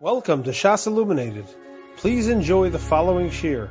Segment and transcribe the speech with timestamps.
[0.00, 1.46] Welcome to Shas Illuminated.
[1.96, 3.68] Please enjoy the following shir.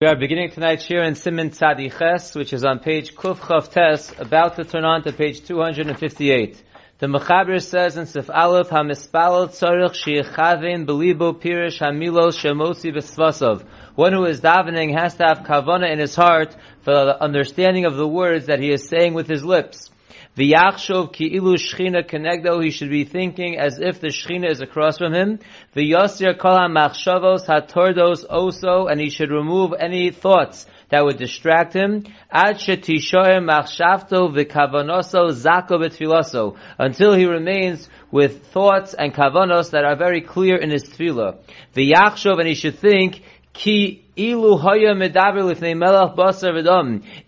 [0.00, 4.14] We are beginning tonight's shir in Siman Tzadiches, which is on page Kuf Chav Tes,
[4.20, 6.62] about to turn on to page 258.
[6.98, 13.64] The Mechaber says in Sif Aleph, HaMispalel Tzorich Sheichavin Belibo Pirish Hamilos Shemosi Vesvasov.
[13.96, 17.96] One who is davening has to have kavana in his heart for the understanding of
[17.96, 19.90] the words that he is saying with his lips.
[20.36, 25.12] V'yachshov ki'ilu shchina kenegdo, he should be thinking as if the shchina is across from
[25.12, 25.40] him.
[25.74, 32.04] V'yosir kol ha'machshavos hatordos oso, and he should remove any thoughts that would distract him.
[32.30, 39.96] Ad shetishoer machshavto v'kavanoso zako b'tfiloso, until he remains with thoughts and kavanos that are
[39.96, 41.38] very clear in his tefillah.
[41.74, 44.04] V'yachshov, and he should think, Ki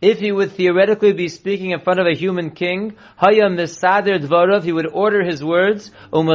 [0.03, 3.41] If he would theoretically be speaking in front of a human king, he
[4.73, 6.29] would order his words, and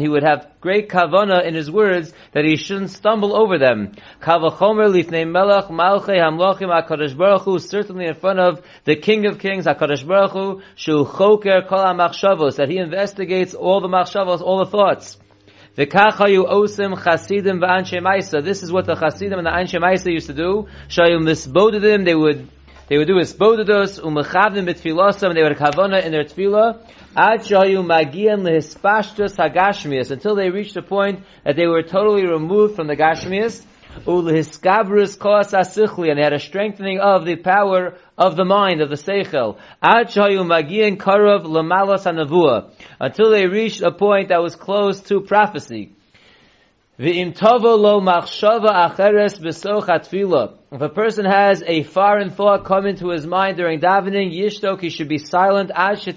[0.00, 3.92] he would have great kavana in his words that he shouldn't stumble over them.
[7.58, 10.62] Certainly in front of the King of Kings, HaKadosh Baruch Hu,
[12.56, 15.18] that he investigates all the machshavos, all the thoughts.
[15.76, 18.42] V'kachayu osim chasidim v'anshe maisa.
[18.42, 20.68] This is what the chasidim and the anshe maisa used to do.
[20.88, 22.48] Shayu misbodedim, they would,
[22.88, 26.78] they would do isbodedos, umechavdim b'tfilosam, they would kavana in their tefillah.
[27.14, 32.74] Ad shayu magian lehispashtus hagashmias, until they reached a point that they were totally removed
[32.74, 33.62] from the gashmias.
[34.06, 38.88] Ulehiskabrus koas asichli, and they had a strengthening of the power of the mind, of
[38.88, 39.58] the seichel.
[39.82, 45.20] Ad shayu magian karav lamalas hanavua, until they reached a point that was close to
[45.20, 45.92] prophecy.
[46.98, 47.42] If
[50.80, 55.08] a person has a foreign thought come into his mind during davening, yishtok, he should
[55.08, 56.16] be silent until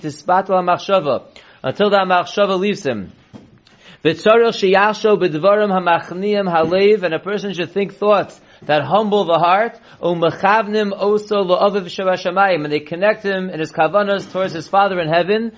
[1.89, 3.11] that machshava leaves him.
[4.02, 4.17] And
[7.13, 9.79] a person should think thoughts that humble the heart,
[10.91, 11.45] oso
[12.63, 15.51] and they connect him in his kavanas towards his Father in heaven,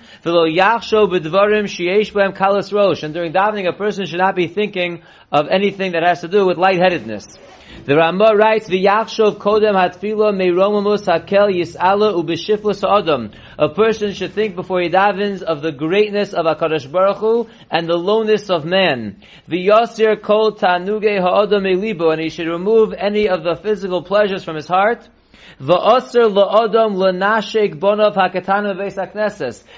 [2.32, 6.20] kalas rosh, and during davening a person should not be thinking of anything that has
[6.20, 7.38] to do with lightheadedness.
[7.84, 14.54] The Ramah writes, "V'yachshov kodem hatfila meiromamus hakel yisala ubeshiflus adam." A person should think
[14.54, 19.16] before he davens of the greatness of Hakadosh Baruch Hu and the lowness of man.
[19.50, 24.54] V'yosir kol tanuge ha'adam elibo, and he should remove any of the physical pleasures from
[24.54, 25.08] his heart.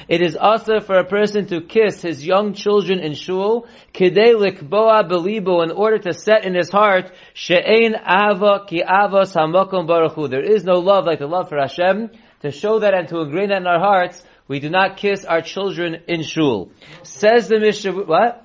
[0.09, 5.71] It is also for a person to kiss his young children in shul, belibo, in
[5.71, 7.57] order to set in his heart, ki.
[10.29, 12.11] There is no love like the love for Hashem.
[12.43, 15.41] To show that and to ingrain that in our hearts, we do not kiss our
[15.41, 16.71] children in shul.
[17.03, 18.45] Says the Mishnah, what?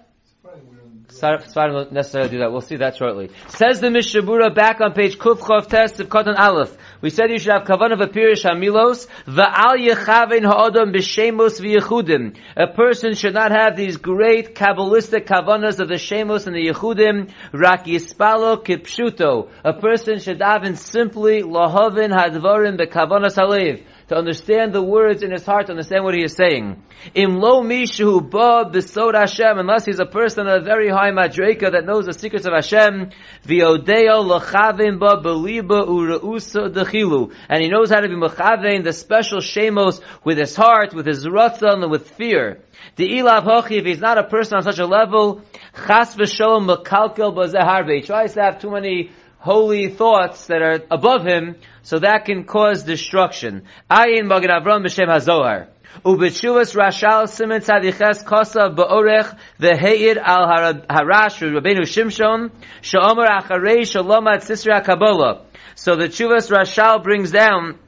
[1.10, 2.52] Svarim don't necessarily do that.
[2.52, 3.32] We'll see that shortly.
[3.48, 6.78] Says the Mishnah Berurah back on page Kuf Chav Test of Katan Aleph.
[7.02, 12.36] We said you should have kavan of a pirish hamilos, va'al yechaven ha'odam b'shemos v'yechudim.
[12.58, 17.32] A person should not have these great kabbalistic kavanas of the shemos and the yechudim,
[17.54, 19.48] rak yispalo kipshuto.
[19.64, 25.46] A person should daven simply lahavin hadvarim bekavanas halev to understand the words in his
[25.46, 26.82] heart, to understand what he is saying.
[27.14, 31.72] Im lo mishu ba b'sod Hashem, unless he's a person of a very high madreka
[31.72, 33.12] that knows the secrets of Hashem,
[33.46, 39.40] v'odeo l'chavim ba beliba u'reusa dechilu, and he knows how to be mechavein the special
[39.40, 42.64] shemos with his heart, with his ratzon, and with fear.
[42.96, 45.44] The ilav hochi, if he's not a person on such a level,
[45.86, 51.26] chas v'sholom mekalkel b'zeharbe, he tries to have too many holy thoughts that are above
[51.26, 53.64] him, so that can cause destruction.
[53.90, 55.68] Ayin Magen Avram b'Shem HaZohar.
[56.06, 60.48] Ubetshuvas Rashal Simen Tzadiches Kosa Ba'orech Ve'heir Al
[60.88, 62.52] Harash Rabbeinu Shimshon
[62.82, 65.46] Sha'omer Acharei Shalomat Sisra Kabbalah.
[65.76, 67.80] So the Chuvas Rashal brings down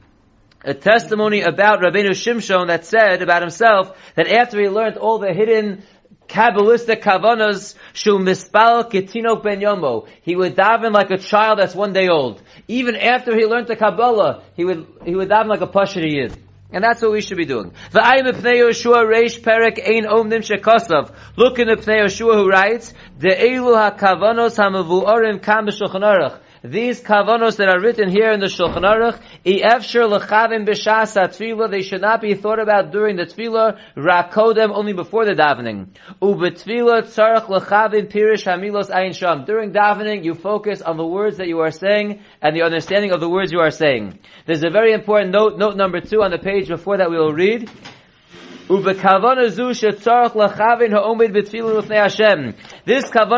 [0.64, 5.32] a testimony about Rabbeinu Shimshon that said about himself that after he learned all the
[5.32, 5.84] hidden
[6.32, 10.08] Kabbalistic kavanas shu mispal ketinok ben yomo.
[10.22, 12.40] He would daven like a child that's one day old.
[12.68, 16.34] Even after he learned the Kabbalah, he would he would daven like a pasha yid.
[16.72, 17.72] And that's what we should be doing.
[17.92, 19.36] Reish.
[21.36, 22.94] Look in the Pnei Yoshua who writes.
[26.64, 31.82] These kavanos that are written here in the Shulchan Aruch, efshir lechavim b'shas tefillah, they
[31.82, 35.88] should not be thought about during the tefillah, rakodem only before the davening.
[36.22, 39.44] Ubetefillah tzarech lechavim pirish hamilos ayin sham.
[39.44, 43.18] During davening, you focus on the words that you are saying and the understanding of
[43.18, 44.20] the words you are saying.
[44.46, 47.32] There's a very important note, note number two on the page before that we will
[47.32, 47.68] read.
[48.68, 49.48] This kavana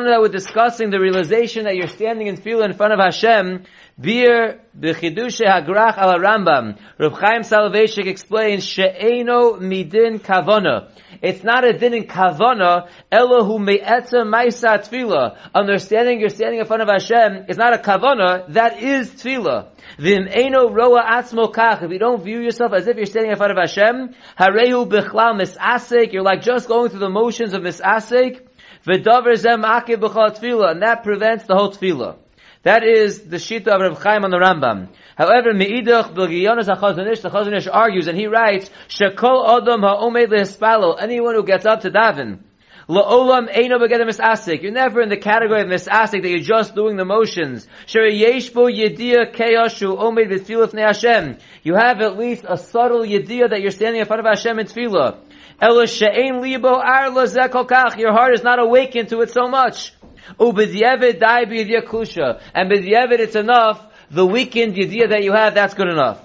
[0.09, 3.65] that we're discussing, the realization that you're standing in tefillah in front of Hashem,
[3.99, 6.77] Bir b'chidushe hagrach al Rambam.
[6.99, 10.91] Reb Chaim Soloveitchik explains she'eno midin kavana.
[11.25, 15.39] It's not a din in kavana, elohu me'etza maisa tefillah.
[15.55, 19.69] Understanding you're standing in front of Hashem is not a kavana, that is tefillah.
[19.99, 21.83] Vim eno roa atzmo kach.
[21.83, 25.41] If you don't view yourself as if you're standing in front of Hashem, harehu bichlal
[25.41, 26.13] misasek.
[26.13, 28.43] You're like just going through the motions of misasek.
[28.87, 30.73] V'davar zem akib b'chal tefillah.
[30.73, 32.17] And that prevents the whole tefillah.
[32.65, 34.89] That is the shita of Reb Chaim on the Rambam.
[35.17, 40.97] However, Meidach B'Giyonis HaChazon Ish, the Chazonish argues, and he writes, Shekol Adam HaOmed Lehispalo,
[40.99, 42.41] anyone who gets up to daven,
[42.89, 44.63] La'olam eino begeder misasik.
[44.63, 47.67] You're never in the category of misasik that you're just doing the motions.
[47.87, 51.39] Shere yeshbo yedia keyashu omed v'tfilah Hashem.
[51.63, 54.67] You have at least a subtle yedia that you're standing in front of Hashem in
[54.67, 55.19] tefillah.
[55.63, 57.97] Ela she'ein libo arla zekokach.
[57.97, 59.93] Your heart is not awakened to it so much.
[60.39, 62.41] Ubedyevet dai b'yedia kusha.
[62.55, 63.85] And b'yevet it's enough.
[64.11, 66.21] The weakened yedia that you have, that's good enough.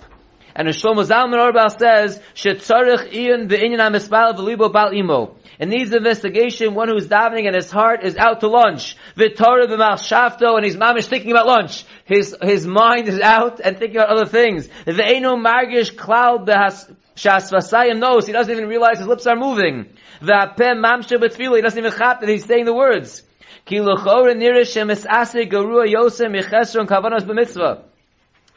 [0.56, 5.36] And the Shlomo Zalman Auerbach says, she'tzarech iyon be'inyan ha-mispal v'libo bal imo.
[5.58, 6.74] It needs investigation.
[6.74, 8.98] One who's davening and his heart is out to lunch.
[9.16, 11.86] V'torah b'machshavto, and he's mamish thinking about lunch.
[12.06, 14.68] His, his mind is out and thinking about other things.
[14.86, 19.88] V'eino margish klal behas, shasvasayim knows, he doesn't even realize his lips are moving.
[20.22, 23.24] V'apem mamshe b'tfila, he doesn't even chap that he's saying the words.
[23.66, 27.84] Ki l'chora nirish ase garua yosem michesron kavanos b'mitzvah.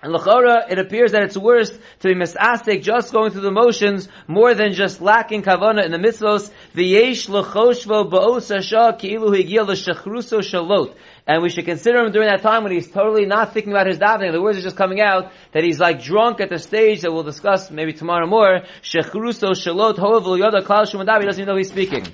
[0.05, 4.09] And Lachora, it appears that it's worse to be misastic, just going through the motions,
[4.27, 6.51] more than just lacking kavana in the mitzvos.
[6.75, 10.97] V'yesh l'choshvo ba'os hasha ki'ilu higil l'shachruso shalot.
[11.25, 13.99] And we should consider him during that time when he's totally not thinking about his
[13.99, 14.33] davening.
[14.33, 17.23] The words are just coming out that he's like drunk at the stage that we'll
[17.23, 18.63] discuss maybe tomorrow more.
[18.83, 21.21] Shechruso shalot ho'av yoda klal shumadav.
[21.21, 22.09] He doesn't even know he's speaking.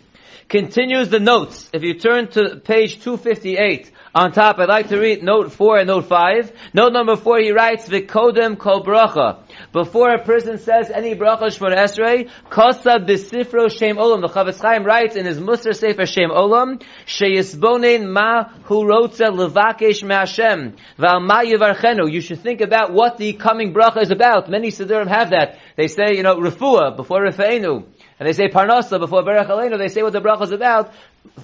[0.48, 1.68] Continues the notes.
[1.74, 5.88] If you turn to page 258, on top, I'd like to read note 4 and
[5.88, 6.52] note 5.
[6.72, 9.42] Note number 4, he writes, V'kodem kol bracha.
[9.72, 14.22] Before a person says any bracha shmor esrei, kosa b'sifro shem olam.
[14.22, 20.02] The Chofetz Chaim writes in his Musar Sefer Shem Olam, sheyisbonein ma hu rotze levakesh
[20.02, 22.10] me'ashem, v'al ma yivarchenu.
[22.10, 24.48] You should think about what the coming bracha is about.
[24.48, 25.58] Many Siddurim have that.
[25.76, 27.84] They say, you know, refuah before refeinu.
[28.18, 29.78] And they say parnasa before berach aleinu.
[29.78, 30.92] They say what the bracha is about.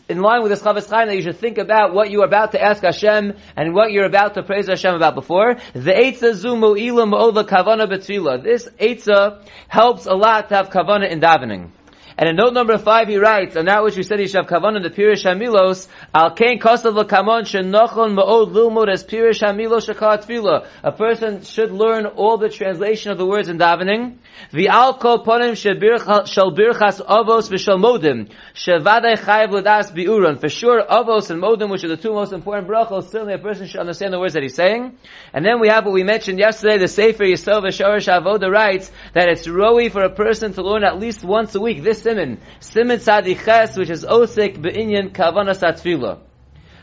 [0.09, 2.53] In line with this Chofetz Chaim, that you should think about what you are about
[2.53, 5.55] to ask Hashem and what you're about to praise Hashem about before.
[5.73, 8.43] The Eitzah Zumu Ilam Ova Kavana Betfila.
[8.43, 11.71] This Eitzah helps a lot to have Kavana in davening.
[12.17, 14.47] And in note number five, he writes, and that which we said he should have
[14.47, 19.93] kavan in the Pirish Hamilos, al kain kosav l'kamon shenochon ma'od lilmod as Pirish Hamilos
[19.93, 20.69] shakar tefillah.
[20.85, 24.19] A person should learn all the translation of the words in davening.
[24.53, 30.41] V'al kol ponim shel birchas avos v'shel modim, shevadai chayiv l'das bi'uron.
[30.41, 33.67] For sure, avos and modim, which are the two most important brachos, certainly a person
[33.67, 34.97] should understand the words that he's saying.
[35.33, 39.29] And then we have what we mentioned yesterday, the Sefer Yisrael v'shorish avoda writes that
[39.29, 41.83] it's roi for a person to learn at least once a week.
[41.83, 46.21] This Siman, Siman Tzadiches, which is Osik Be'inyan Kavanas Atfila.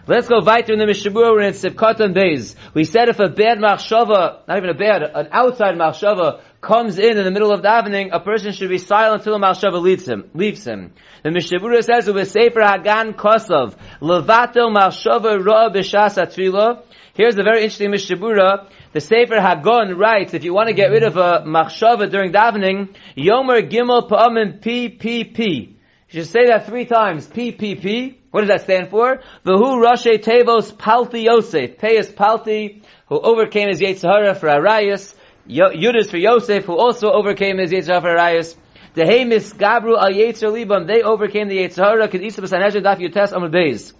[0.08, 2.56] Let's go weiter in the Mishnah Berurah, we're in Sivkatan Beis.
[2.74, 7.20] We said if a bad machshava, not even a bad, an outside machshava, comes in
[7.20, 10.28] in the middle of davening, a person should be silent until the machshava leaves him.
[10.34, 10.94] Leaves him.
[11.24, 16.82] The Mishnah Berurah says, "With Sefer Hagan Kosov, Levatel machshava ro'a b'shas atfila."
[17.14, 18.70] Here's a very interesting Mishnah Berurah.
[18.94, 22.94] The Sefer Hagon writes, if you want to get rid of a machshava during davening,
[23.16, 25.78] Yomer Gimel Pa'amim P P P.
[26.10, 27.26] You should say that three times.
[27.26, 28.20] P P P.
[28.32, 29.22] What does that stand for?
[29.46, 31.78] V'hu Rashi Tevos Palti Yosef.
[31.78, 35.16] Pei is Palti, who overcame his Yetzirah for Arias.
[35.48, 38.58] Yud is for Yosef, who also overcame his Yetzirah for Arias.
[38.94, 43.32] The Hemis Gabru al Yetzir Libam, they overcame the Yetzirah, because Isa B'Sanhedrin Daf Yutes
[43.32, 43.94] Amud Beis.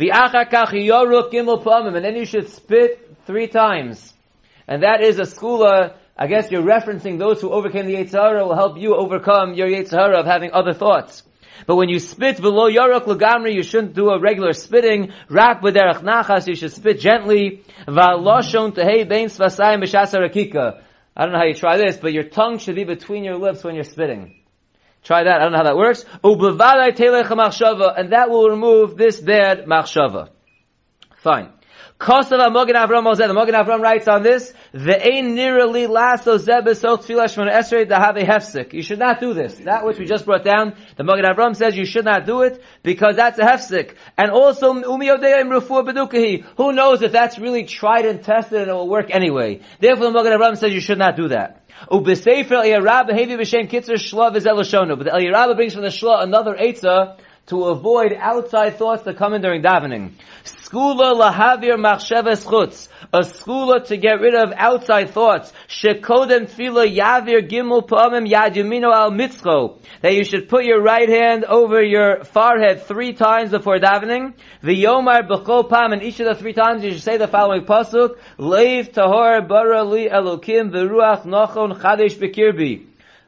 [0.00, 4.14] V'achar kach yoruk gimel pa'amim, and then you should spit three times.
[4.68, 8.54] And that is a skula, I guess you're referencing those who overcame the Yetzirah will
[8.54, 11.22] help you overcome your Yetzirah of having other thoughts.
[11.66, 15.12] But when you spit below Yorok Lagamri, you shouldn't do a regular spitting.
[15.28, 17.64] Rak b'derech nachas, you should spit gently.
[17.86, 20.82] Va'loshon tehei bein svasayim b'shasa rakika.
[21.16, 23.64] I don't know how you try this, but your tongue should be between your lips
[23.64, 24.36] when you're spitting.
[25.02, 26.04] Try that, I don't know how that works.
[26.22, 30.28] Ubevadai telech machshava, and that will remove this bad machshava.
[31.22, 31.52] Fine.
[31.98, 33.26] Kosav Mogen Avram Moshe.
[33.26, 38.16] The Mogen Avram writes on this, the ein nirali laso zebesot tfilah shmona esrei have
[38.16, 38.72] a hefsek.
[38.72, 39.56] You should not do this.
[39.56, 42.62] That which we just brought down, the Mogen Avram says you should not do it
[42.84, 43.96] because that's a hefsek.
[44.16, 46.44] And also, umi im refuah bedukahi.
[46.56, 49.62] Who knows if that's really tried and tested and it will work anyway.
[49.80, 51.64] Therefore, the Mogen Avram says you should not do that.
[51.90, 52.20] V'zel But the
[55.10, 59.42] Eliyah Rabbah brings from the shla another eitzah to avoid outside thoughts that come in
[59.42, 60.12] during davening.
[60.68, 62.88] Skula lahavir machsheves chutz.
[63.10, 65.50] A skula to get rid of outside thoughts.
[65.66, 69.78] Shekodem yavir gimel yad al mitzcho.
[70.02, 74.34] That you should put your right hand over your forehead three times before davening.
[74.62, 75.92] V'yomar b'chol pam.
[75.92, 78.18] And each of the three times you should say the following pasuk.
[78.38, 82.84] Leiv tahor bara li elokim v'ruach nochon chadesh bekirbi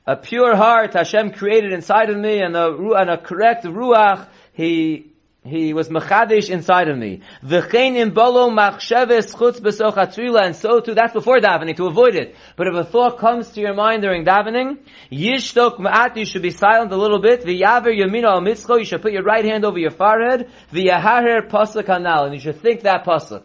[0.06, 5.09] a pure heart Hashem created inside of me, and a, and a correct ruach He
[5.42, 7.22] he was machadish inside of me.
[7.42, 9.96] V'chein im bolo machsheves chutz besoch
[10.44, 12.36] and so too, that's before davening, to avoid it.
[12.56, 14.78] But if a thought comes to your mind during davening,
[15.10, 19.00] yishtok ma'at, you should be silent a little bit, v'yaver yamino al mitzcho, you should
[19.00, 23.06] put your right hand over your forehead, v'yaharer pasuk anal, and you should think that
[23.06, 23.42] pasuk.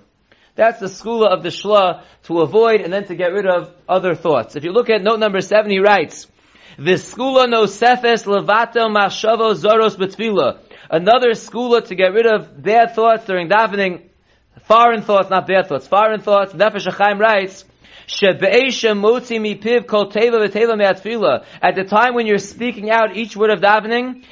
[0.55, 4.15] That's the skula of the shla, to avoid and then to get rid of other
[4.15, 4.57] thoughts.
[4.57, 6.27] If you look at note number seven, he writes,
[6.77, 10.59] V'skula no sefes levato machshavo zoros betfila.
[10.89, 14.03] Another skula to get rid of bad thoughts during davening,
[14.63, 16.53] foreign thoughts, not bad thoughts, foreign thoughts.
[16.53, 17.65] Nefesh Chaim writes,
[18.07, 18.39] at
[21.75, 24.23] the time when you're speaking out each word of davening,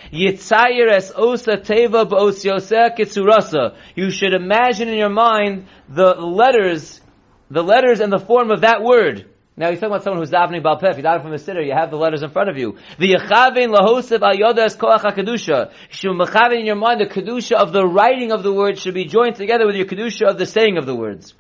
[3.95, 7.01] You should imagine in your mind the letters,
[7.49, 9.32] the letters and the form of that word.
[9.55, 10.97] Now he's talking about someone who's davening balpef.
[10.97, 11.61] You daven from a sitter.
[11.61, 12.77] You have the letters in front of you.
[12.97, 15.71] The yechavin lahosev al yodas koach hakadusha.
[15.89, 19.05] Should mechavin in your mind the kedusha of the writing of the words should be
[19.05, 21.35] joined together with your kedusha of the saying of the words.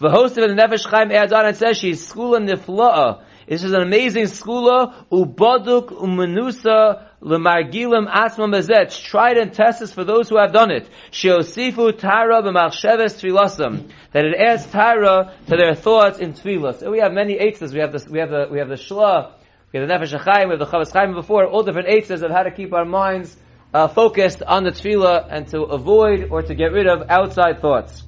[0.00, 3.22] The host of the Nefesh Chaim adds on and says she's skula nifla'a.
[3.48, 10.28] This is an amazing skula ubaduk umenusa L'margilim atzma mezet, tried and tested for those
[10.28, 10.88] who have done it.
[11.12, 13.88] Sheosifu tara b'machsheves tfilasam.
[14.10, 16.80] That it adds tara to their thoughts in tfilas.
[16.80, 17.72] So we have many eitzes.
[17.72, 19.34] We have the, we have the, we have the shla,
[19.72, 22.32] we have the nefesh HaChaim, we have the chavas chaim before, all different eitzes of
[22.32, 23.36] how to keep our minds
[23.72, 28.02] uh, focused on the tefillah and to avoid or to get rid of outside thoughts.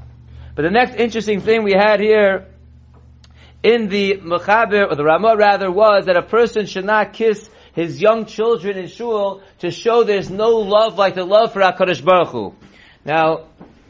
[0.56, 2.48] But the next interesting thing we had here
[3.64, 8.00] in the Mechaber, or the Ramah rather, was that a person should not kiss his
[8.00, 12.28] young children in shul to show there's no love like the love for HaKadosh Baruch
[12.28, 12.54] Hu.
[13.06, 13.46] Now,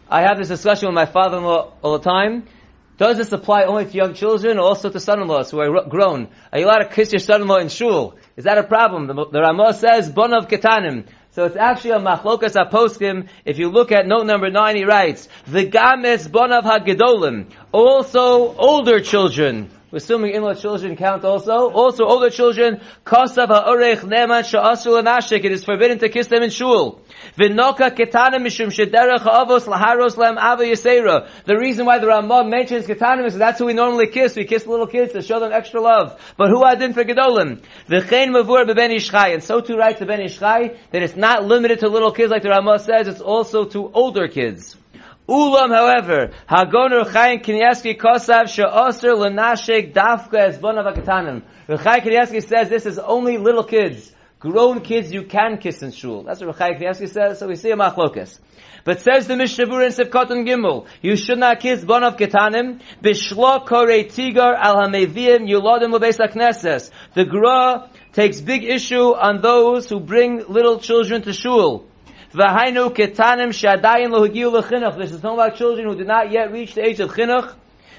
[0.09, 2.45] I have this discussion with my father-in-law all the time.
[2.99, 6.29] Does this apply only to young children or also to son-in-laws who are grown?
[6.53, 8.17] Are you allowed to kiss your son-in-law in shul?
[8.37, 9.09] Is that a problem?
[9.09, 11.07] The, the Ramah says, Bonav Ketanim.
[11.35, 13.27] So it's actually a machlokas aposkim.
[13.45, 17.47] If you look at note number nine, he writes, the games bonav hagedolim.
[17.73, 21.71] Also older children assuming in-law children count also.
[21.71, 22.81] Also, older children.
[25.45, 27.01] It is forbidden to kiss them in shul.
[27.37, 27.57] The
[31.59, 34.37] reason why the Rambam mentions ketanim is that's who we normally kiss.
[34.37, 36.21] We kiss little kids to show them extra love.
[36.37, 37.63] But who adin for gedolim?
[39.35, 42.31] And so too writes the Ben Ish Chai that it's not limited to little kids
[42.31, 44.77] like the Rambam says, it's also to older kids.
[45.29, 51.43] Ulam, however, Hagonur Chaim Kanievsky Kosav She'oser Lenashek Dafka as Bonav Akatanim.
[51.67, 54.13] Chaim Kanievsky says this is only little kids.
[54.39, 56.25] Grown kids you can kiss in shul.
[56.25, 58.39] That's what Chaim Kanievsky says, so we see a machlokas.
[58.85, 62.83] But says the Mishnah Berurah in Sivkot and Gimel, you should not kiss Bonav Ketanim,
[63.03, 66.91] Bishlo Kore Tigar Al HaMevim Yulodim Lebeis HaKnesses.
[67.15, 71.87] The Gra takes big issue on those who bring little children to shul.
[72.35, 74.51] V'hainu ketanim shadayin lo hagiu.
[74.99, 77.55] This is talking about children who did not yet reach the age of chinuch.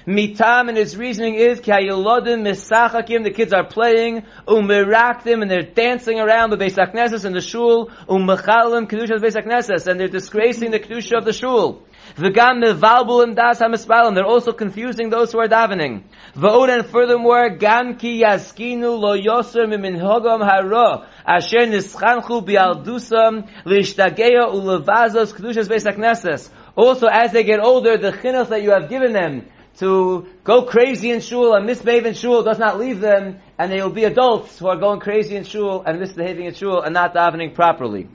[0.06, 3.24] Mitam and his reasoning is ki hayolodim misachakim.
[3.24, 7.88] The kids are playing umiraktim and they're dancing around the Beis Hakneses and the shul
[8.08, 11.82] umechalim kedusha of Beis Hakneses and they're disgracing the kedusha of the shul.
[12.16, 14.14] V'gam mevalbul das hamispalim.
[14.14, 16.02] They're also confusing those who are davening.
[16.36, 25.34] V'od and furthermore, gam ki yaskinu lo yoser mimin hogam hara asher nischanchu bialdusam ulevazos
[25.34, 26.50] kedushas.
[26.76, 29.46] Also, as they get older, the chinuch that you have given them
[29.78, 33.82] to go crazy in shul and misbehave in shul does not leave them, and they
[33.82, 37.14] will be adults who are going crazy in shul and misbehaving in shul and not
[37.14, 38.08] davening properly.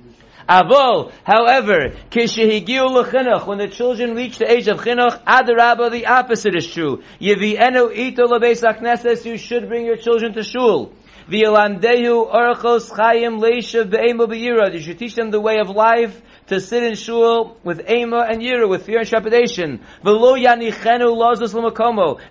[0.50, 6.56] Avol, however, kishehigiu lechinuch, when the children reach the age of chinuch, adarabba, the opposite
[6.56, 7.04] is true.
[7.20, 10.94] Yevi'enu ito lebeis you should bring your children to shul.
[11.32, 14.74] V'yalandehu orachos chayim leisha be'ema be'yira.
[14.74, 18.42] You should teach them the way of life to sit in shul with ema and
[18.42, 19.80] yira, with fear and trepidation.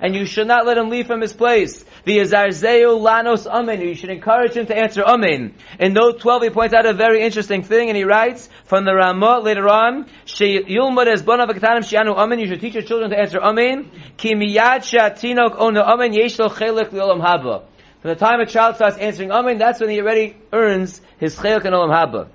[0.03, 1.83] And you should not let him leave from his place.
[2.07, 3.81] Lanos amen.
[3.81, 5.55] You should encourage him to answer amen.
[5.79, 8.95] In note 12 he points out a very interesting thing and he writes from the
[8.95, 10.05] Ramah later on,
[10.43, 12.39] amen.
[12.39, 13.91] You should teach your children to answer amen.
[18.01, 21.67] From the time a child starts answering Amen, that's when he already earns his Chayok
[21.67, 22.29] and Olam Haba.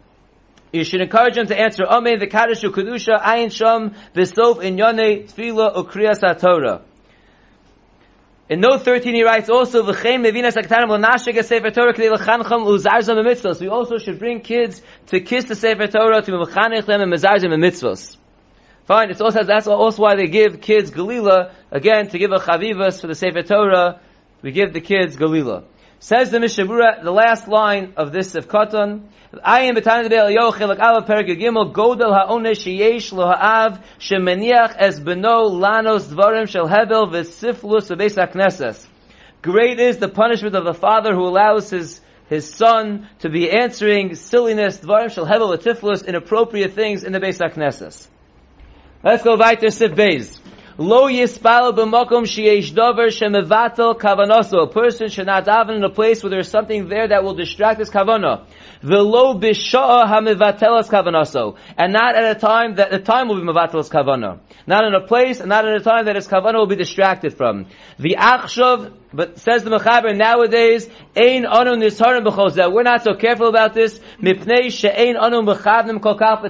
[0.71, 5.23] You should encourage him to answer Amen, the Kaddish Kedusha, Ayin Sham, V'sof in Yone,
[5.25, 6.81] Tfila, Ukriyas HaTorah.
[8.47, 13.25] In note 13 he writes also, V'chem mevinas aktanim l'nasheg Sefer Torah k'dei l'chancham l'uzarzam
[13.25, 13.59] mitzvos.
[13.59, 17.49] We also should bring kids to kiss the Sefer Torah, to mechanech them and mezarzam
[17.57, 18.17] mitzvos.
[18.85, 23.01] Fine, it's also, that's also why they give kids Galila, again, to give a chavivas
[23.01, 23.99] for the Sefer Torah,
[24.41, 25.63] we give the kids Galila.
[25.99, 29.07] Says the Mishnah Berurah, the last line of this of Katan,
[29.43, 34.75] I am b'tanim de Eliyahu chilak alav perik gimel godel ha'one sheyesh lo ha'av shemeniach
[34.77, 38.85] es beno lanos dvarim shel hebel v'siflus v'beis ha'knesses.
[39.41, 44.15] Great is the punishment of the father who allows his his son to be answering
[44.15, 48.07] silliness, dvarim shel hebel v'tiflus, inappropriate things in the Beis HaKnesses.
[49.03, 50.39] Let's go weiter, Sif Beis.
[50.77, 54.63] Lo yispal b'makom sheyesh davar shemevatel kavanoso.
[54.63, 57.79] A person should not daven in a place where there's something there that will distract
[57.79, 58.43] his kavana.
[58.83, 61.55] V'lo b'sha'a hamevatelas kavanoso.
[61.77, 64.39] And not at a time that the time will be mevatelas kavana.
[64.67, 67.37] Not in a place, and not at a time that his kavana will be distracted
[67.37, 67.67] from.
[67.97, 72.69] The achshav, but says the Mechaber, nowadays, ein anu nisharim b'chozeh.
[72.69, 73.97] We're not so careful about this.
[74.21, 76.43] Mipnei she'ein anu mechavnim kol kaf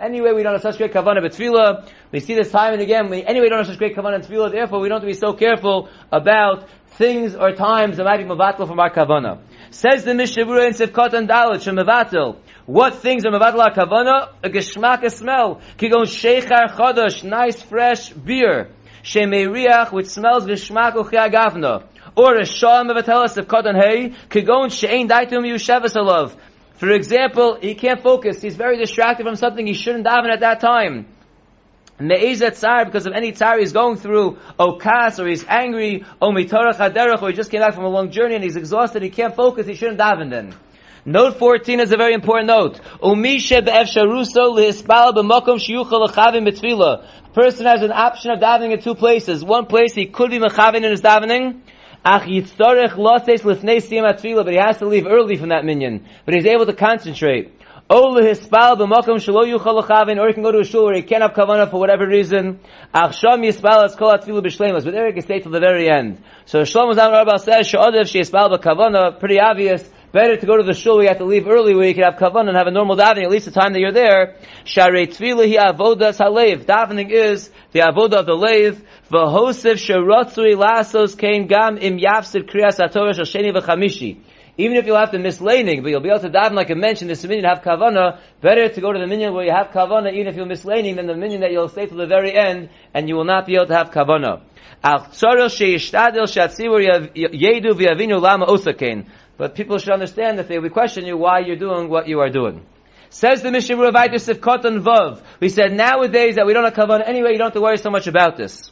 [0.00, 1.88] Anyway, we don't have such great kavana b'tfila.
[2.14, 3.10] We see this time and again.
[3.10, 4.52] We, anyway, don't have such great kavanah and tefillah.
[4.52, 8.22] Therefore, we don't have to be so careful about things or times that might be
[8.22, 9.40] mavatal from our kavanah.
[9.72, 12.36] Says the Mishnah Berurah in Sivkot and Dalit, Shemavatil.
[12.66, 14.28] What things are mavatal our kavanah?
[14.44, 15.60] A geshmak, a smell.
[15.76, 18.70] Kigon sheichar chodosh, nice fresh beer.
[19.02, 21.82] Shemeriach, which smells geshmak uchiagavna.
[22.16, 26.36] Or a shah mavatelas of Kotan Hey, Kigon she'ein daitum yushavas alav.
[26.74, 28.40] For example, he can't focus.
[28.40, 31.06] He's very distracted from something he shouldn't daven at that time.
[31.96, 37.22] Because of any tsar he's going through, or kas, or he's angry, or mitorach haderach,
[37.22, 39.66] or he just came back from a long journey and he's exhausted, he can't focus,
[39.66, 40.54] he shouldn't daven then.
[41.06, 42.80] Note 14 is a very important note.
[43.00, 47.06] Umisha be'efsharuso lehispal b'mokom shiyuchal l'chavim betfila.
[47.34, 49.44] Person has an option of davening in two places.
[49.44, 51.60] One place he could be mechavin in his davening,
[52.04, 56.06] ach yitztorech loses lifnei siyam but he has to leave early from that minyan.
[56.24, 57.52] But he's able to concentrate.
[57.90, 58.76] Or he can go
[60.52, 62.58] to a shul where he can't have kavanah for whatever reason.
[62.94, 64.84] Achsham yispal as kol atfilu b'shleimus.
[64.84, 66.16] But there he can stay till the very end.
[66.46, 69.86] So Shlomo Zalman Rabbi says, she'odev she'ispal b'kavanah, pretty obvious.
[70.12, 72.04] Better to go to the shul where you have to leave early where you can
[72.04, 74.36] have kavanah and have a normal davening, at least the time that you're there.
[74.64, 76.64] Sharei tefillah hi avodas halev.
[76.64, 78.80] Davening is the avodah of the leiv.
[79.10, 84.22] V'hosef sherotzui lasos kein gam im yafsid kriyas haTorah shel v'chamishi.
[84.56, 86.74] Even if you'll have to miss laning, but you'll be able to daven like I
[86.74, 90.12] mentioned, this minyan have kavana, better to go to the minyan where you have kavana,
[90.12, 92.68] even if you miss laning, than the minyan that you'll stay till the very end,
[92.92, 94.42] and you will not be able to have kavana.
[99.36, 102.30] But people should understand that they will question you why you're doing what you are
[102.30, 102.64] doing.
[103.10, 105.20] Says the Mishnah Ravaitis of Kotan Vav.
[105.40, 107.90] We said nowadays that we don't have kavana anyway, you don't have to worry so
[107.90, 108.70] much about this.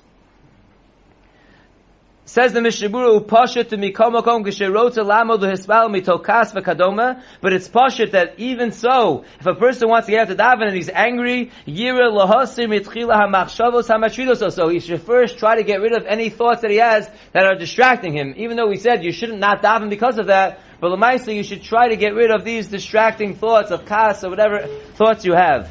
[2.24, 7.68] Says the Mishnah Berurah, Pashat to Mikomakom Gesherota Lamo the Hispal Mitokas Vakadoma, but it's
[7.68, 10.88] Pashat that even so, if a person wants to get out to daven and he's
[10.88, 16.06] angry, Yira Lahasir Mitchila Hamachshavos Hamatridos, so he should first try to get rid of
[16.06, 18.34] any thoughts that he has that are distracting him.
[18.36, 21.62] Even though we said you shouldn't not daven because of that, but Lamaisa, you should
[21.62, 25.68] try to get rid of these distracting thoughts of kas or whatever thoughts you have.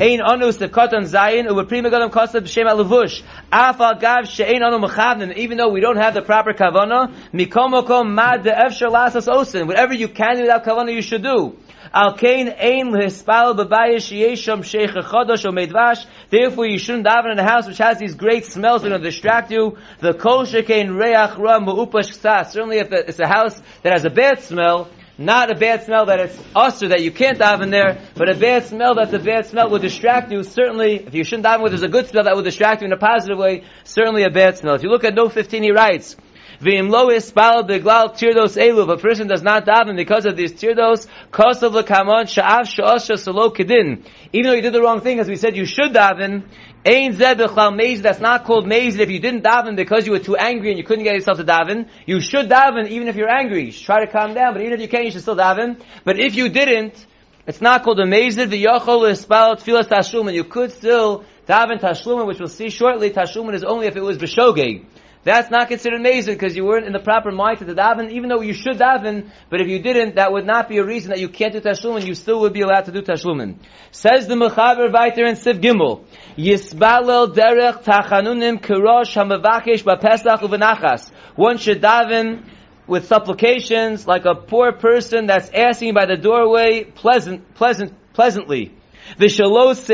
[0.00, 3.22] Ein anus the katan zayin uva prima gadam kosta b'shem alavush.
[3.52, 5.36] Afal gav she'ein anu mechavnim.
[5.36, 9.68] Even though we don't have the proper kavana, mikomokom mad efshar lasas osin.
[9.68, 11.56] Whatever you can do without kavana, you should do.
[11.92, 16.04] Al kain ein lehispal b'bayis sheyesham sheikh chodosh or medvash.
[16.28, 19.52] Therefore, you shouldn't daven in a house which has these great smells that are distract
[19.52, 19.78] you.
[20.00, 22.12] The kol shekein reach ra mu'upash
[22.50, 26.18] Certainly, if it's a house that has a bad smell, not a bad smell that
[26.18, 29.70] it's usher that you can't daven there, but a bad smell that the bad smell
[29.70, 30.42] will distract you.
[30.42, 32.92] Certainly, if you shouldn't daven where there's a good smell that will distract you in
[32.92, 34.74] a positive way, certainly a bad smell.
[34.74, 36.16] If you look at note 15, he writes,
[36.60, 38.84] V'im lo ispal beglal tirdos elu.
[38.84, 43.50] If a person does not daven because of these tirdos, kosav lekamon sha'av sha'asha salo
[43.50, 44.04] kedin.
[44.32, 46.44] Even though you did the wrong thing, as we said, you should daven.
[46.86, 48.02] Ein zeh b'chlal meiz.
[48.02, 48.98] That's not called meiz.
[48.98, 51.44] If you didn't daven because you were too angry and you couldn't get yourself to
[51.44, 53.64] daven, you should daven even if you're angry.
[53.66, 55.80] You should try to calm down, but even if you can't, you should still daven.
[56.04, 57.06] But if you didn't,
[57.46, 60.34] it's not called a mezid v'yachol ispal tfilas tashlumin.
[60.34, 63.10] You could still daven tashlumin, which we'll see shortly.
[63.10, 64.84] Tashlumin is only if it was b'shogeg.
[65.24, 68.42] That's not considered mezid because you weren't in the proper mind to daven, even though
[68.42, 71.30] you should daven, but if you didn't, that would not be a reason that you
[71.30, 73.56] can't do tashlumin, you still would be allowed to do tashlumin.
[73.90, 76.04] Says the Mechaber Viter in Siv Gimel,
[76.36, 81.10] Yisbalel derech tachanunim kirosh hamavakesh ba'pesach uvenachas.
[81.36, 82.44] One should daven
[82.86, 88.74] with supplications like a poor person that's asking by the doorway pleasant, pleasant, pleasantly.
[89.18, 89.86] You shouldn't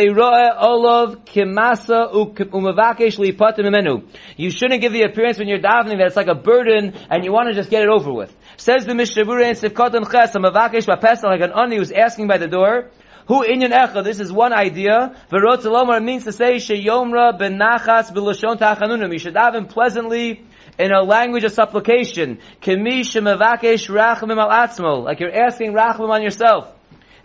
[4.80, 7.54] give the appearance when you're davening that it's like a burden and you want to
[7.54, 8.32] just get it over with.
[8.56, 9.64] Says the Mishnah Berurah in Ches,
[10.34, 12.90] umavakesh ba'pesa, like an ani who's asking by the door.
[13.26, 14.04] Who inyan echa?
[14.04, 15.16] This is one idea.
[15.30, 19.12] V'rot means to say sheyomra benachas b'loshon tachanunim.
[19.12, 20.44] You should daven pleasantly
[20.78, 22.38] in a language of supplication.
[22.62, 25.04] Kemi shemavakesh rachamim al atzmo.
[25.04, 26.72] Like you're asking rachamim on yourself.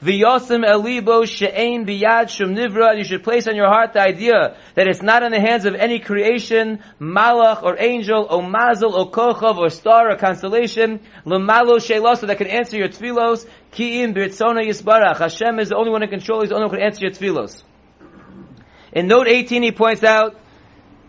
[0.01, 2.97] V'yosim elibo she'ein biyad shum nivra.
[2.97, 5.75] You should place on your heart the idea that it's not in the hands of
[5.75, 12.27] any creation, malach or angel, or mazel or kochav or star or constellation, lemalo she'losa
[12.27, 13.47] that can answer your tfilos.
[13.71, 15.17] Ki'im b'ritzona yisbarach.
[15.17, 16.41] Hashem is the only one in control.
[16.41, 17.63] He's the only one who can answer your tfilos.
[18.91, 20.37] In note 18 he points out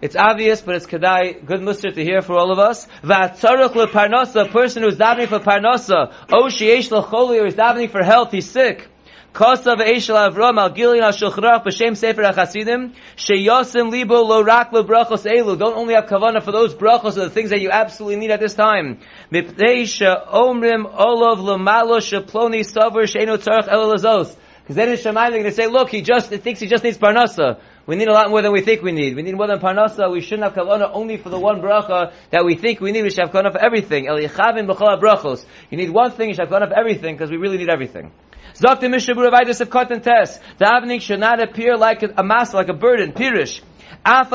[0.02, 2.86] it's obvious, but it's kedai, good muster to hear for all of us.
[3.02, 8.02] V'atzarech leparnasa, a person who's davening for parnasa, o sheyesh l'choli, or is davening for
[8.02, 8.88] health, he's sick.
[9.32, 15.24] Kosa v'eshel avram al gilin al shulchanach b'shem sefer hachasidim, sheyosim libo lo rak brachos
[15.24, 15.58] elu.
[15.58, 18.40] Don't only have kavana for those brachos, or the things that you absolutely need at
[18.40, 18.98] this time.
[19.32, 24.36] Mipnei she'omrim olov l'malo she'ploni savar she'eno tzarech el lazos.
[24.66, 26.82] Because then in Shemaim they're going to say, look, he just he thinks he just
[26.82, 27.60] needs parnasa.
[27.86, 29.14] We need a lot more than we think we need.
[29.14, 30.10] We need more than parnasa.
[30.10, 33.02] We shouldn't have kavana only for the one bracha that we think we need.
[33.02, 34.08] We should have kavana for everything.
[34.08, 35.44] El yichavim b'chol brachos.
[35.70, 38.10] You need one thing, you should have kavana for everything because we really need everything.
[38.54, 40.40] Zakti Mishabur Avaidus of Katan Test.
[40.58, 43.60] The Davening should not appear like a, a mass, like a burden, pirish.
[44.06, 44.26] Even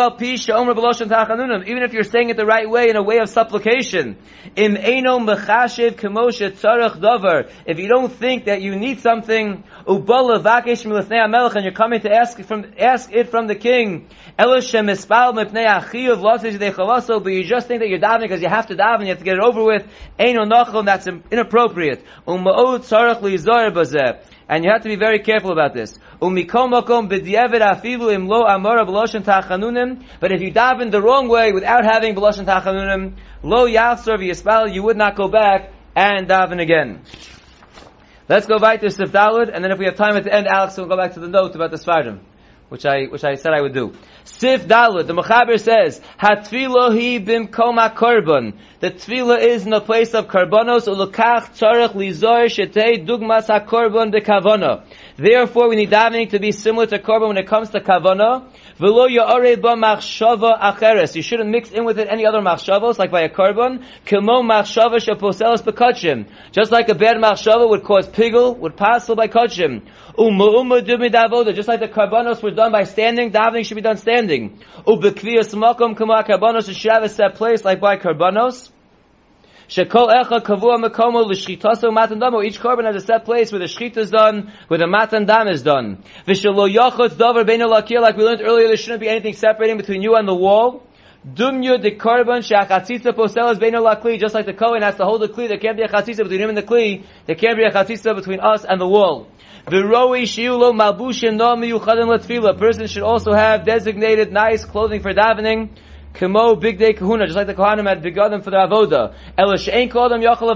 [1.83, 4.17] if you're saying it the right way, in a way of supplication.
[4.55, 4.87] If
[7.79, 13.29] you don't think that you need something, and you're coming to ask from ask it
[13.29, 14.09] from the king.
[14.37, 14.63] But
[17.33, 19.35] you just think that you're davening because you have to daven, you have to get
[19.35, 19.87] it over with.
[20.17, 22.03] That's inappropriate.
[24.51, 25.97] And you have to be very careful about this.
[26.19, 26.45] But if you
[30.51, 35.71] daven the wrong way without having b'loshen tachanunim, lo v'yispal, you would not go back
[35.95, 36.99] and daven again.
[38.27, 40.75] Let's go back to Sif and then if we have time at the end, Alex
[40.75, 42.19] will go back to the note about the Sfardim
[42.71, 43.93] which I which I said I would do.
[44.23, 48.57] Sif Dalit, the Mechaber says, Hatfilo hi bim koma korban.
[48.79, 54.85] The tefillah is in the place of karbonos, ulukach tzarech lizor shetei dugmas ha-korban bekavona.
[55.17, 58.49] Therefore, we need davening to be similar to korban when it comes to kavona.
[58.81, 58.89] You
[61.21, 63.85] shouldn't mix in with it any other machshavos, like by a carbon.
[64.05, 64.23] Just
[66.71, 69.83] like a bad machshava would cause pigul, would passel by kachim.
[71.55, 74.59] Just like the carbonos were done by standing, davening should be done standing.
[74.83, 78.71] Kama karbanos should have a set place like by karbanos.
[79.71, 82.41] Shekol echa kavua mekomo l'shchitaso matan damo.
[82.41, 85.47] Each carbon has a set place where the shchita is done, where the matan dam
[85.47, 86.03] is done.
[86.27, 90.15] V'shelo yachot davar lakir, like we learned earlier, there shouldn't be anything separating between you
[90.15, 90.83] and the wall.
[91.25, 95.29] Dumya de korban shachatzitza poselas beinu lakli, just like the Kohen has to hold the
[95.29, 97.71] kli, there can't be a chatzitza between him and the kli, there can't be a
[97.71, 99.29] chatzitza between us and the wall.
[99.69, 102.55] The roi shiulo malbushin no miyuchadim latfila.
[102.55, 105.69] A person should also have designated nice clothing for davening.
[106.13, 109.15] Kamo big day kahuna, just like the Kohanim had begotten for the avoda.
[109.37, 110.55] Ela she'en kodam yachal.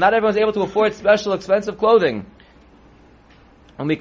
[0.00, 2.26] Not everyone's able to afford special expensive clothing.
[3.80, 3.96] The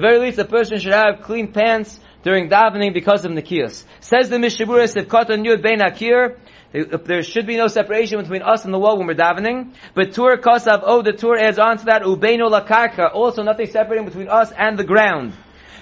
[0.00, 3.84] very least, a person should have clean pants during davening because of Nikias.
[4.00, 6.38] Says the Mishaburis, if Katan Yud Bein Akir,
[6.74, 9.74] uh, there should be no separation between us and the wall when we're davening.
[9.94, 14.06] But Tur Kosav Oh, the Tur adds on to that, Ubeino Lakarka, also nothing separating
[14.06, 15.34] between us and the ground.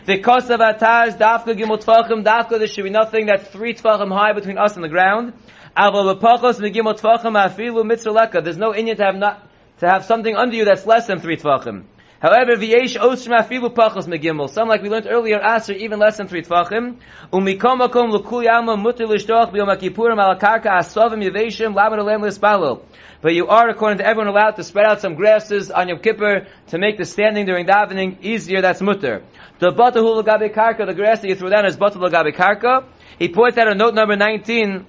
[0.07, 4.33] The Kosav Ataz, Dafka Gimel Tvachim, Dafka, there should be nothing that's three Tvachim high
[4.33, 5.35] between us and the ground.
[5.77, 9.47] Aval Lepachos, Megimel Tvachim, Afilu Mitzreleka, there's no Indian to have not,
[9.81, 11.85] to have something under you that's less than three Tvachim.
[12.21, 14.51] However, v'yesh osrim afilu pachos megimel.
[14.51, 16.97] Some, like we learned earlier, aser even less than three tvachim.
[17.33, 22.83] Umikom makom l'kul yama mutter l'shtoch b'yom ha'kippurim al karka asovim yeveshim lamed alem l'spalo.
[23.23, 26.47] But you are, according to everyone, allowed to spread out some grasses on Yom Kippur
[26.69, 28.61] to make the standing during davening easier.
[28.61, 29.23] That's mutter.
[29.59, 32.85] The batahu l'gabe karka, the grass that you throw down is batahu l'gabe karka.
[33.19, 34.87] He points out on note number 19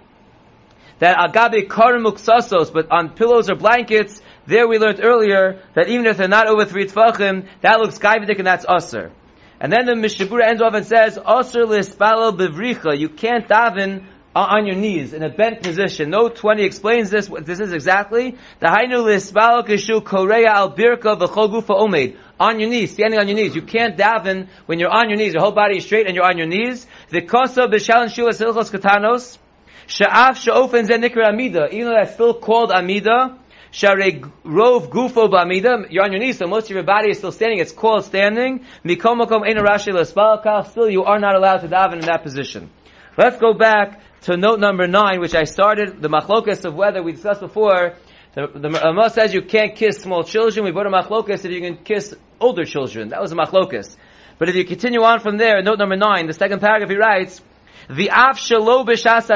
[0.99, 6.17] that agabe karim but on pillows or blankets, there we learned earlier that even if
[6.17, 9.11] they're not over three tfachim, that looks gaividik and that's usr.
[9.61, 14.05] And then the Mishnah Berurah ends off and says, Usr lispalo bevricha, you can't daven
[14.35, 16.09] on your knees in a bent position.
[16.09, 17.29] Note 20 explains this.
[17.29, 18.37] What this is exactly.
[18.59, 22.17] The hainu lispalo kishu korea al birka v'chol gufa omed.
[22.39, 23.55] On your knees, standing on your knees.
[23.55, 25.33] You can't daven when you're on your knees.
[25.33, 26.87] Your whole body is straight and you're on your knees.
[27.09, 29.37] The kosa b'shalin shulas hilchos katanos.
[29.87, 31.67] Sha'af she'ofen ze nikra amida.
[31.71, 33.37] Even though that's still called amida,
[33.71, 35.87] Share rov gufo b'amida.
[35.89, 37.59] You're on your knees, so most of your body is still standing.
[37.59, 38.65] It's called standing.
[38.83, 40.65] Mikom ena rashi.
[40.69, 42.69] Still, you are not allowed to daven in that position.
[43.17, 47.13] Let's go back to note number nine, which I started, the machlokas of whether we
[47.13, 47.95] discussed before.
[48.33, 50.65] The, the says you can't kiss small children.
[50.65, 53.09] We brought a machlokas if you can kiss older children.
[53.09, 53.95] That was a machlokas.
[54.37, 57.41] But if you continue on from there, note number nine, the second paragraph he writes,
[57.89, 59.31] the af shalo b'shas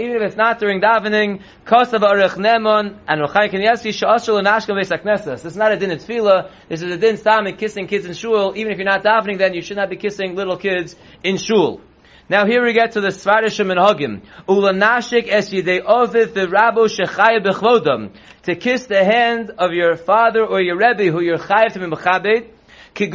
[0.00, 5.42] even if it's not during davening, kosav arich nemon, and rochai kenyasi sha'ashal nashka v'saknesas.
[5.42, 8.06] This is not a din in tefillah, this is a din stam in kissing kids
[8.06, 8.52] in shul.
[8.56, 11.80] Even if you're not davening, then you should not be kissing little kids in shul.
[12.26, 14.22] Now here we get to the Svarishim and Hagim.
[14.48, 18.14] Ulanashik es yidei oviv the rabo shechaya bechvodam.
[18.44, 21.84] To kiss the hand of your father or your rebbe who you're chayav to be
[21.84, 22.48] mechabed.
[22.96, 23.08] Like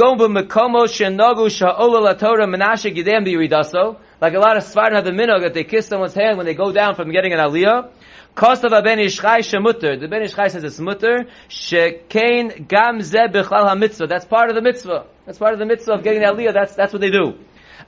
[4.34, 6.74] a lot of Svarim have the minog that they kiss someone's hand when they go
[6.74, 7.89] down from getting an aliyah.
[8.36, 9.98] Kostav ben Ish Chai shemutter.
[9.98, 11.28] The ben Ish Chai says it's mutter.
[11.48, 14.08] Shekain gam ze b'chlal ha-mitzvah.
[14.08, 15.06] That's part of the mitzvah.
[15.26, 16.54] That's part of the mitzvah of getting the aliyah.
[16.54, 17.36] That's, that's what they do.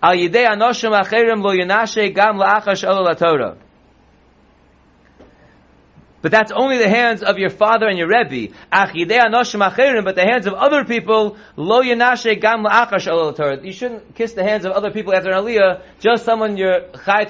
[0.01, 3.57] Al yidei anoshim acherim lo yinashe gam la'achash ola laTorah.
[6.21, 8.53] But that's only the hands of your father and your Rebbe.
[8.71, 12.65] But the hands of other people, lo gam.
[13.65, 17.25] You shouldn't kiss the hands of other people after an aliyah, just someone you're chai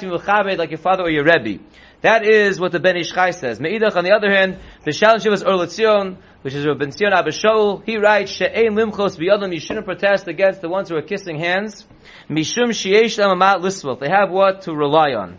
[0.56, 1.64] like your father or your Rebbe.
[2.02, 3.60] That is what the Ben Ish Chai says.
[3.60, 7.84] Me'idach, on the other hand, the Shalom Shivas Or which is Ben Zion Abba Shaul,
[7.86, 11.86] he writes, She'ein limchos biyadam, you shouldn't protest against the ones who are kissing hands.
[12.28, 14.00] Mishum sheyesh lam amat lisvot.
[14.00, 15.38] They have what to rely on.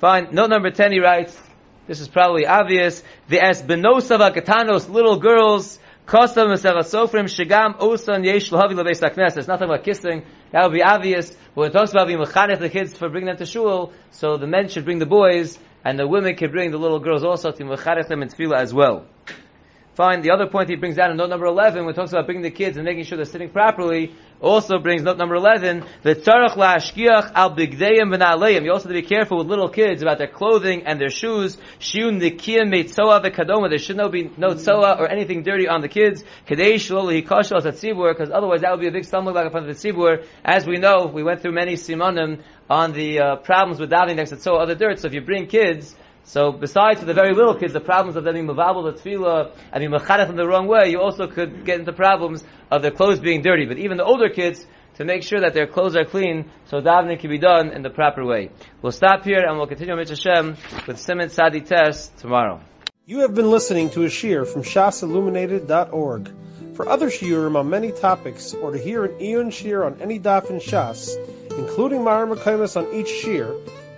[0.00, 0.28] Fine.
[0.32, 1.40] Note number 10, he writes,
[1.86, 3.02] this is probably obvious.
[3.28, 9.34] The as benosav katanos, little girls, mesera sofrim, shigam osan yesh lahavi lebeis haknes.
[9.34, 10.24] There's nothing about kissing.
[10.52, 11.34] That would be obvious.
[11.54, 14.46] When it talks about being mechanech the kids for bringing them to shul, so the
[14.46, 17.64] men should bring the boys, and the women can bring the little girls also to
[17.64, 19.06] mechanech them in tefillah as well.
[20.00, 20.22] Fine.
[20.22, 22.42] The other point he brings out in note number 11, when he talks about bringing
[22.42, 26.54] the kids and making sure they're sitting properly, also brings note number 11, the tzarach
[26.54, 28.64] la'ashkiach al bigdeim v'na'aleim.
[28.64, 31.58] You also have to be careful with little kids about their clothing and their shoes.
[31.80, 33.68] Shiun nikiyim meitzoa v'kadoma.
[33.68, 36.24] There should no be no tzoa or anything dirty on the kids.
[36.48, 39.66] Kadei shalol hikashal as tzibur, because otherwise that would be a big stumbling block upon
[39.66, 40.24] the tzibur.
[40.42, 44.30] As we know, we went through many simonim on the uh, problems with davening next
[44.30, 44.98] to tzoa, other dirt.
[44.98, 48.24] So if you bring kids, so besides for the very little kids, the problems of
[48.24, 51.64] them being mavabel the tefillah and being mechanech in the wrong way, you also could
[51.64, 53.66] get into problems of their clothes being dirty.
[53.66, 54.64] But even the older kids,
[55.00, 57.88] to make sure that their clothes are clean, so davening can be done in the
[57.88, 58.50] proper way.
[58.82, 60.56] We'll stop here and we'll continue with Hashem
[60.86, 62.60] with Simon Sadi Test tomorrow.
[63.06, 66.30] You have been listening to a shear from shasilluminated.org.
[66.74, 70.48] For other shiurim on many topics, or to hear an Eon shear on any daf
[70.50, 71.16] in Shas,
[71.58, 73.54] including Mara Mekaimas on each shear,